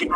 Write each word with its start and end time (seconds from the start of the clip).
Oh, 0.00 0.06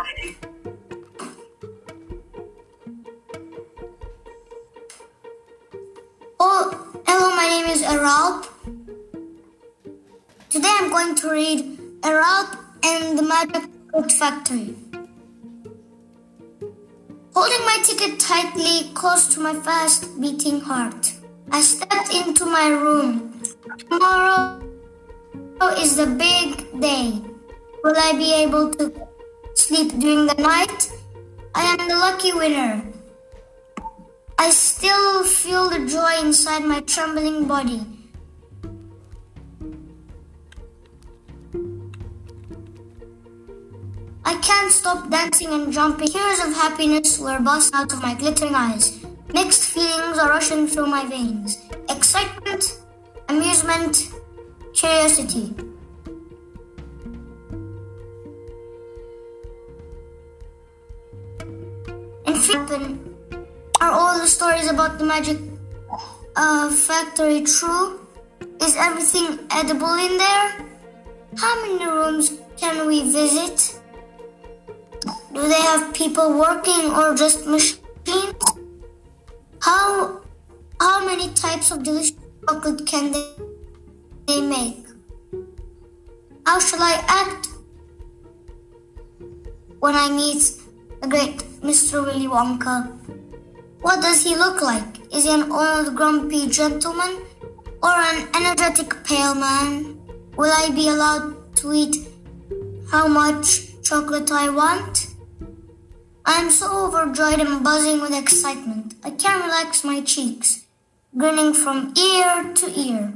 hello, 7.05 7.35
my 7.35 7.47
name 7.49 7.65
is 7.65 7.81
Eralp. 7.81 8.47
Today 10.49 10.69
I'm 10.71 10.89
going 10.89 11.15
to 11.15 11.29
read 11.29 11.77
Eralp 11.99 12.57
and 12.85 13.19
the 13.19 13.23
Magic 13.23 13.63
Fruit 13.91 14.11
Factory. 14.13 14.73
Holding 17.35 17.65
my 17.65 17.77
ticket 17.83 18.21
tightly 18.21 18.89
close 18.93 19.27
to 19.33 19.41
my 19.41 19.53
fast 19.53 20.17
beating 20.21 20.61
heart, 20.61 21.11
I 21.51 21.59
stepped 21.59 22.13
into 22.13 22.45
my 22.45 22.69
room. 22.69 23.41
Tomorrow 23.89 24.61
is 25.77 25.97
the 25.97 26.05
big 26.05 26.79
day. 26.79 27.21
Will 27.83 27.95
I 27.97 28.13
be 28.13 28.33
able 28.33 28.71
to 28.75 29.12
sleep 29.55 29.99
during 29.99 30.25
the 30.27 30.35
night? 30.35 30.91
I 31.55 31.63
am 31.63 31.87
the 31.87 31.95
lucky 31.95 32.33
winner. 32.33 32.83
I 34.37 34.49
still 34.49 35.23
feel 35.23 35.69
the 35.69 35.85
joy 35.87 36.19
inside 36.21 36.65
my 36.65 36.81
trembling 36.81 37.47
body. 37.47 37.81
I 44.25 44.35
can't 44.41 44.71
stop 44.71 45.09
dancing 45.09 45.49
and 45.49 45.71
jumping. 45.71 46.07
Tears 46.07 46.39
of 46.39 46.53
happiness 46.53 47.19
were 47.19 47.39
bursting 47.39 47.79
out 47.79 47.93
of 47.93 48.01
my 48.01 48.15
glittering 48.15 48.55
eyes. 48.55 49.03
Mixed 49.33 49.63
feelings 49.63 50.17
are 50.17 50.29
rushing 50.29 50.67
through 50.67 50.87
my 50.87 51.05
veins. 51.05 51.59
Excitement, 51.89 52.79
amusement, 53.29 54.11
curiosity. 54.73 55.53
Are 62.73 63.91
all 63.91 64.19
the 64.19 64.25
stories 64.25 64.67
about 64.69 64.97
the 64.97 65.05
magic 65.05 65.37
uh, 66.35 66.71
factory 66.71 67.41
true? 67.41 67.99
Is 68.61 68.75
everything 68.77 69.39
edible 69.51 69.93
in 69.93 70.17
there? 70.17 70.65
How 71.37 71.53
many 71.61 71.85
rooms 71.85 72.33
can 72.57 72.87
we 72.87 73.03
visit? 73.11 73.79
Do 75.33 75.47
they 75.47 75.61
have 75.61 75.93
people 75.93 76.39
working 76.39 76.89
or 76.89 77.15
just 77.15 77.45
machines? 77.45 78.33
How 79.61 80.21
how 80.79 81.05
many 81.05 81.29
types 81.33 81.71
of 81.71 81.83
delicious 81.83 82.17
chocolate 82.47 82.85
can 82.87 83.11
they, 83.11 83.29
they 84.27 84.41
make? 84.41 84.85
How 86.45 86.59
shall 86.59 86.81
I 86.81 87.03
act 87.07 87.49
when 89.79 89.95
I 89.95 90.09
meet 90.09 90.53
the 91.01 91.07
great 91.07 91.52
Mr. 91.63 92.03
Willy 92.05 92.27
Wonka? 92.27 92.91
What 93.79 94.01
does 94.01 94.21
he 94.21 94.35
look 94.35 94.61
like? 94.61 94.99
Is 95.15 95.23
he 95.23 95.31
an 95.31 95.49
old 95.49 95.95
grumpy 95.95 96.49
gentleman 96.49 97.21
or 97.81 97.89
an 97.89 98.27
energetic 98.35 99.01
pale 99.05 99.33
man? 99.33 99.97
Will 100.35 100.51
I 100.51 100.71
be 100.75 100.89
allowed 100.89 101.55
to 101.57 101.71
eat 101.71 101.95
how 102.91 103.07
much 103.07 103.81
chocolate 103.81 104.29
I 104.29 104.49
want? 104.49 105.07
I 106.25 106.41
am 106.41 106.51
so 106.51 106.87
overjoyed 106.87 107.39
and 107.39 107.63
buzzing 107.63 108.01
with 108.01 108.13
excitement. 108.13 108.95
I 109.01 109.11
can't 109.11 109.45
relax 109.45 109.85
my 109.85 110.01
cheeks, 110.01 110.65
grinning 111.17 111.53
from 111.53 111.93
ear 111.97 112.53
to 112.55 112.77
ear, 112.77 113.13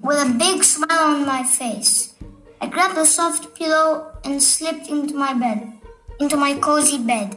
with 0.00 0.18
a 0.18 0.34
big 0.36 0.64
smile 0.64 1.14
on 1.14 1.24
my 1.24 1.44
face. 1.44 2.14
I 2.60 2.66
grabbed 2.66 2.98
a 2.98 3.06
soft 3.06 3.54
pillow 3.54 4.10
and 4.24 4.42
slipped 4.42 4.88
into 4.88 5.14
my 5.14 5.34
bed, 5.34 5.72
into 6.20 6.36
my 6.36 6.54
cozy 6.54 6.98
bed. 6.98 7.36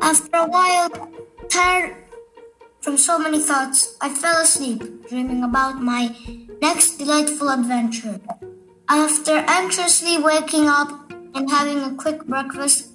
After 0.00 0.36
a 0.36 0.46
while, 0.46 0.90
Tired 1.48 1.94
from 2.80 2.96
so 2.96 3.18
many 3.18 3.38
thoughts, 3.38 3.96
I 4.00 4.08
fell 4.08 4.42
asleep, 4.42 5.08
dreaming 5.08 5.44
about 5.44 5.80
my 5.80 6.14
next 6.60 6.96
delightful 6.98 7.48
adventure. 7.48 8.20
After 8.88 9.44
anxiously 9.46 10.18
waking 10.18 10.66
up 10.66 11.12
and 11.34 11.50
having 11.50 11.82
a 11.82 11.94
quick 11.94 12.24
breakfast, 12.26 12.88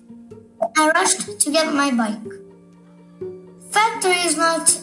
I 0.78 0.90
rushed 0.92 1.40
to 1.40 1.52
get 1.52 1.74
my 1.74 1.92
bike. 1.92 2.34
Factory 3.72 4.20
is 4.28 4.36
not 4.36 4.78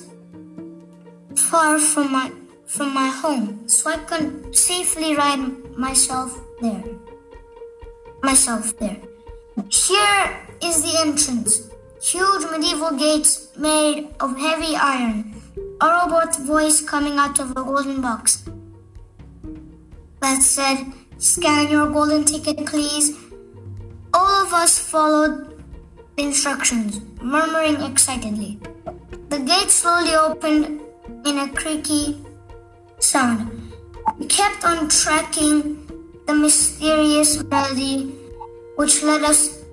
far 1.36 1.78
from 1.78 2.12
my 2.12 2.32
from 2.66 2.94
my 2.94 3.08
home, 3.08 3.68
so 3.68 3.90
I 3.90 3.98
could 3.98 4.56
safely 4.56 5.14
ride 5.14 5.76
myself 5.76 6.40
there. 6.60 6.84
Myself 8.22 8.76
there. 8.78 8.98
Here 9.64 10.36
is 10.62 10.82
the 10.82 11.00
entrance. 11.00 11.70
Huge 12.02 12.44
medieval 12.50 12.92
gates 12.92 13.56
made 13.56 14.14
of 14.20 14.36
heavy 14.36 14.76
iron. 14.76 15.42
A 15.80 15.86
robot 15.86 16.36
voice 16.40 16.82
coming 16.82 17.16
out 17.16 17.40
of 17.40 17.52
a 17.52 17.54
golden 17.54 18.02
box. 18.02 18.44
That 20.20 20.42
said, 20.42 20.92
scan 21.16 21.70
your 21.70 21.88
golden 21.88 22.24
ticket, 22.24 22.66
please. 22.66 23.16
All 24.12 24.46
of 24.46 24.52
us 24.52 24.78
followed 24.78 25.64
the 26.16 26.24
instructions, 26.24 27.00
murmuring 27.22 27.80
excitedly. 27.80 28.60
The 29.30 29.38
gate 29.38 29.70
slowly 29.70 30.14
opened 30.14 30.82
in 31.24 31.38
a 31.38 31.48
creaky 31.48 32.18
sound. 32.98 33.72
We 34.18 34.26
kept 34.26 34.64
on 34.64 34.90
tracking 34.90 35.86
the 36.26 36.34
mysterious 36.34 37.42
melody 37.44 38.15
which 38.76 39.02
led 39.02 39.22
us 39.22 39.64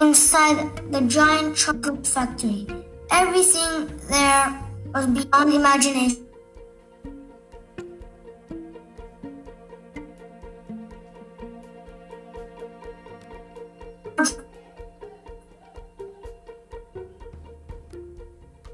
inside 0.00 0.58
the 0.92 1.00
giant 1.02 1.56
chocolate 1.56 2.06
factory. 2.06 2.66
Everything 3.10 3.90
there 4.08 4.62
was 4.94 5.06
beyond 5.06 5.52
imagination. 5.52 6.26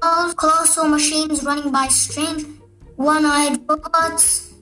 All 0.01 0.33
colossal 0.33 0.87
machines 0.87 1.43
running 1.43 1.71
by 1.71 1.87
strange 1.87 2.45
one-eyed 2.95 3.59
robots, 3.67 4.53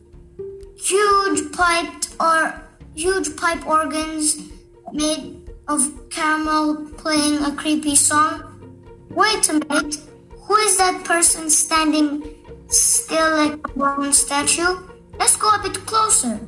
huge 0.77 1.51
piped 1.51 2.15
or 2.19 2.61
huge 2.95 3.35
pipe 3.35 3.65
organs 3.67 4.54
made 4.93 5.49
of 5.67 6.09
Caramel 6.09 6.89
playing 6.97 7.43
a 7.43 7.51
creepy 7.55 7.95
song. 7.95 8.43
Wait 9.09 9.49
a 9.49 9.53
minute, 9.53 9.97
who 10.29 10.55
is 10.57 10.77
that 10.77 11.03
person 11.03 11.49
standing 11.49 12.23
still 12.67 13.35
like 13.37 13.53
a 13.53 13.69
bronze 13.69 14.17
statue? 14.17 14.77
Let's 15.19 15.35
go 15.35 15.49
a 15.49 15.59
bit 15.61 15.85
closer. 15.85 16.39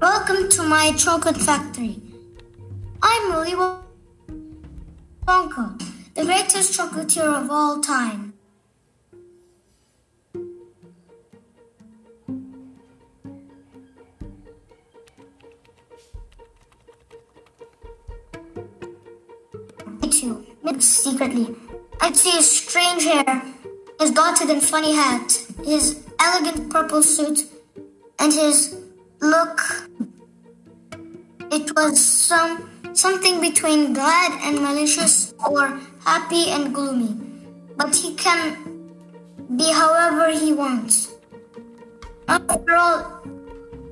Welcome 0.00 0.48
to 0.50 0.62
my 0.62 0.92
chocolate 0.92 1.36
factory. 1.36 2.02
I'm 3.02 3.32
Willy 3.32 3.54
Wonka, 5.26 5.82
the 6.14 6.24
greatest 6.24 6.78
chocolatier 6.78 7.42
of 7.42 7.50
all 7.50 7.80
time. 7.80 8.33
Too, 20.20 20.44
secretly. 20.78 21.54
I'd 22.00 22.16
see 22.16 22.30
his 22.30 22.50
strange 22.50 23.04
hair, 23.04 23.42
his 24.00 24.10
dotted 24.10 24.50
and 24.50 24.62
funny 24.62 24.94
hat, 24.94 25.38
his 25.64 26.02
elegant 26.20 26.70
purple 26.70 27.02
suit, 27.02 27.44
and 28.18 28.32
his 28.32 28.76
look. 29.20 29.60
It 31.50 31.74
was 31.76 32.04
some 32.04 32.70
something 32.94 33.40
between 33.40 33.92
glad 33.92 34.32
and 34.42 34.60
malicious 34.60 35.34
or 35.46 35.80
happy 36.04 36.50
and 36.50 36.74
gloomy. 36.74 37.16
But 37.76 37.94
he 37.94 38.14
can 38.14 38.90
be 39.56 39.72
however 39.72 40.30
he 40.30 40.52
wants. 40.52 41.14
After 42.28 42.76
all, 42.76 43.22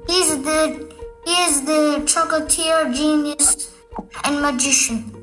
he's 0.07 0.43
the 0.43 0.93
he 1.25 1.35
is 1.47 1.63
the 1.63 2.03
chocolatier 2.05 2.93
genius 2.95 3.73
and 4.25 4.41
magician. 4.41 5.22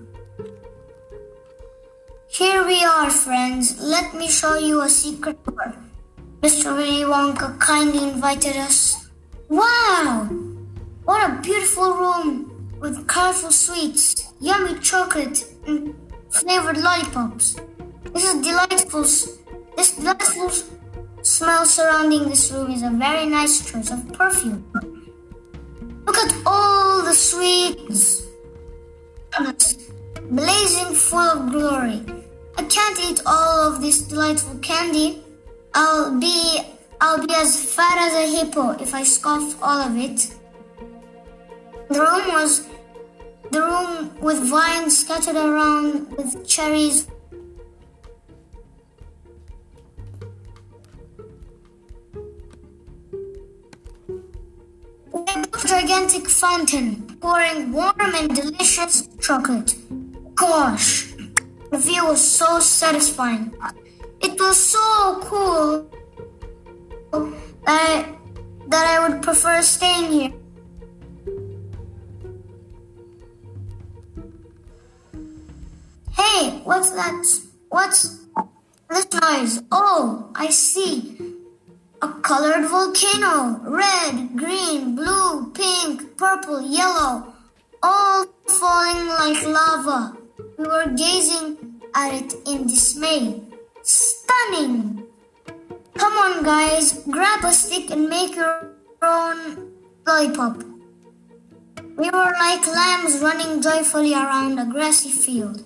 Here 2.31 2.63
we 2.63 2.83
are, 2.83 3.09
friends. 3.09 3.81
Let 3.81 4.13
me 4.13 4.27
show 4.27 4.55
you 4.55 4.81
a 4.81 4.87
secret 4.87 5.43
door. 5.45 5.73
Mr. 6.41 6.77
Willy 6.77 7.01
Wonka 7.01 7.59
kindly 7.59 8.03
invited 8.07 8.55
us. 8.55 9.09
Wow! 9.49 10.29
What 11.05 11.27
a 11.27 11.41
beautiful 11.41 11.91
room 11.95 12.77
with 12.79 13.07
colorful 13.07 13.49
sweets, 13.51 14.31
yummy 14.39 14.79
chocolate, 14.79 15.43
and 15.65 15.95
flavored 16.29 16.77
lollipops. 16.77 17.55
This 18.13 18.23
is 18.23 18.41
delightful. 18.41 19.01
This 19.75 19.95
delightful 19.97 20.51
smell 21.23 21.65
surrounding 21.65 22.29
this 22.29 22.51
room 22.51 22.69
is 22.69 22.83
a 22.83 22.91
very 22.91 23.25
nice 23.25 23.69
choice 23.69 23.89
of 23.89 24.13
perfume. 24.13 24.63
Look 26.05 26.17
at 26.17 26.31
all 26.45 27.01
the 27.01 27.13
sweets 27.13 28.29
blazing 30.29 30.93
full 30.93 31.19
of 31.19 31.51
glory. 31.51 32.18
Can't 32.69 32.99
eat 32.99 33.21
all 33.25 33.73
of 33.73 33.81
this 33.81 34.01
delightful 34.01 34.59
candy. 34.59 35.23
I'll 35.73 36.19
be 36.19 36.61
I'll 37.01 37.25
be 37.25 37.33
as 37.33 37.73
fat 37.73 37.97
as 37.97 38.13
a 38.13 38.37
hippo 38.37 38.71
if 38.81 38.93
I 38.93 39.03
scoff 39.03 39.61
all 39.61 39.79
of 39.79 39.97
it. 39.97 40.33
The 41.89 41.99
room 41.99 42.27
was 42.33 42.67
the 43.51 43.61
room 43.61 44.15
with 44.19 44.39
vines 44.47 44.99
scattered 44.99 45.35
around 45.35 46.15
with 46.15 46.47
cherries. 46.47 47.07
A 55.11 55.67
gigantic 55.67 56.29
fountain 56.29 57.17
pouring 57.19 57.71
warm 57.71 57.99
and 57.99 58.35
delicious 58.35 59.09
chocolate. 59.19 59.75
Gosh, 60.35 61.08
the 61.71 61.77
view 61.77 62.05
was 62.05 62.21
so 62.21 62.59
satisfying. 62.59 63.53
It 64.21 64.39
was 64.39 64.57
so 64.57 65.19
cool 65.23 65.89
that 67.11 67.25
I, 67.65 68.15
that 68.67 68.85
I 68.87 69.07
would 69.07 69.21
prefer 69.21 69.61
staying 69.61 70.11
here. 70.11 70.33
Hey, 76.11 76.61
what's 76.63 76.89
that? 76.91 77.25
What's 77.69 78.25
this 78.89 79.07
noise? 79.13 79.61
Oh, 79.71 80.31
I 80.35 80.49
see. 80.49 81.17
A 82.01 82.07
colored 82.07 82.67
volcano. 82.67 83.59
Red, 83.63 84.35
green, 84.35 84.95
blue, 84.95 85.51
pink, 85.51 86.17
purple, 86.17 86.61
yellow. 86.61 87.33
All 87.81 88.25
falling 88.47 89.07
like 89.07 89.45
lava. 89.45 90.17
We 90.57 90.65
were 90.65 90.87
gazing 90.95 91.81
at 91.95 92.13
it 92.13 92.33
in 92.47 92.67
dismay. 92.67 93.41
Stunning! 93.81 95.03
Come 95.95 96.13
on, 96.13 96.43
guys, 96.43 97.03
grab 97.09 97.43
a 97.43 97.51
stick 97.51 97.91
and 97.91 98.07
make 98.07 98.35
your 98.35 98.71
own 99.01 99.73
lollipop. 100.05 100.63
We 101.97 102.09
were 102.09 102.33
like 102.39 102.65
lambs 102.67 103.19
running 103.21 103.61
joyfully 103.61 104.13
around 104.13 104.59
a 104.59 104.65
grassy 104.65 105.09
field. 105.09 105.63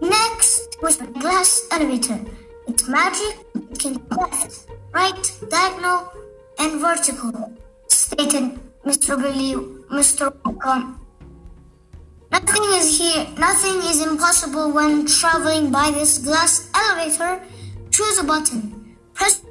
Next 0.00 0.76
was 0.82 0.98
the 0.98 1.06
glass 1.06 1.66
elevator. 1.72 2.20
It's 2.68 2.86
magic, 2.86 3.38
it 3.54 3.78
can 3.78 3.94
be 3.94 4.71
right, 4.92 5.32
diagonal, 5.50 6.12
and 6.58 6.80
vertical, 6.80 7.52
stated 7.88 8.58
Mr. 8.84 9.20
Billy, 9.20 9.54
Mr. 9.90 10.34
Walker. 10.44 10.94
Nothing 12.30 12.62
is 12.80 12.98
here, 12.98 13.26
nothing 13.38 13.76
is 13.90 14.06
impossible 14.06 14.72
when 14.72 15.06
traveling 15.06 15.70
by 15.70 15.90
this 15.90 16.18
glass 16.18 16.70
elevator. 16.74 17.42
Choose 17.90 18.18
a 18.18 18.24
button. 18.24 18.96
Press 19.12 19.42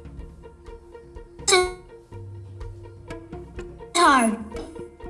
hard 4.02 4.36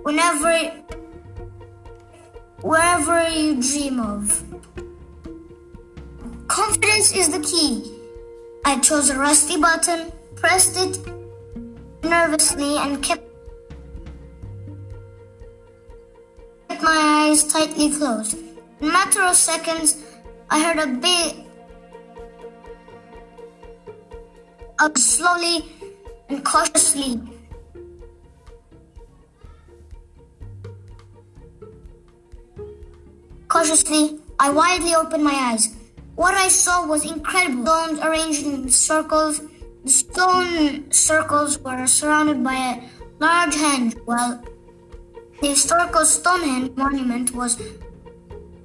whenever, 0.03 0.53
wherever 2.61 3.29
you 3.31 3.61
dream 3.63 3.99
of. 4.01 4.45
Confidence 6.47 7.13
is 7.17 7.31
the 7.31 7.41
key. 7.41 7.91
I 8.67 8.79
chose 8.81 9.09
a 9.09 9.19
rusty 9.19 9.57
button, 9.57 10.13
pressed 10.43 10.77
it 10.77 10.99
nervously, 12.03 12.77
and 12.77 13.01
kept 13.01 13.23
my 16.83 16.99
eyes 17.15 17.45
tightly 17.45 17.89
closed. 17.91 18.37
In 18.81 18.89
a 18.89 18.93
matter 18.93 19.23
of 19.23 19.37
seconds, 19.37 20.03
I 20.51 20.59
heard 20.65 20.81
a 20.83 20.89
bit 20.89 21.37
of 24.81 24.99
slowly 24.99 25.65
and 26.29 26.45
cautiously. 26.45 27.21
Cautiously, 33.47 34.19
I 34.41 34.51
widely 34.51 34.97
opened 34.97 35.23
my 35.23 35.39
eyes. 35.51 35.77
What 36.17 36.35
I 36.35 36.49
saw 36.49 36.85
was 36.85 37.05
incredible. 37.05 37.63
Stones 37.65 38.01
arranged 38.01 38.47
in 38.47 38.69
circles. 38.71 39.41
Stone 40.13 40.93
circles 40.93 41.59
were 41.61 41.87
surrounded 41.87 42.45
by 42.45 42.55
a 42.55 42.83
large 43.19 43.55
henge, 43.55 43.95
while 44.05 44.45
the 45.41 45.49
historical 45.49 46.05
Stonehenge 46.05 46.77
monument 46.77 47.35
was 47.35 47.59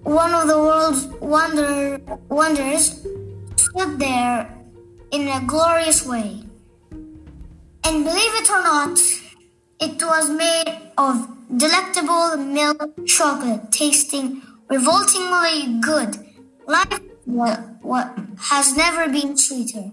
one 0.03 0.33
of 0.33 0.49
the 0.49 0.59
world's 0.59 1.05
wonder, 1.21 2.01
wonders, 2.27 3.05
stood 3.55 3.97
there 3.97 4.53
in 5.11 5.29
a 5.29 5.41
glorious 5.47 6.05
way. 6.05 6.44
And 6.91 8.03
believe 8.03 8.33
it 8.41 8.49
or 8.49 8.61
not, 8.63 8.99
it 9.79 10.03
was 10.03 10.29
made 10.29 10.91
of 10.97 11.29
delectable 11.55 12.35
milk 12.35 13.05
chocolate, 13.05 13.71
tasting 13.71 14.41
revoltingly 14.67 15.79
good. 15.79 16.17
Life 16.67 16.99
what, 17.23 17.59
what 17.81 18.17
has 18.49 18.75
never 18.75 19.07
been 19.09 19.38
sweeter. 19.38 19.91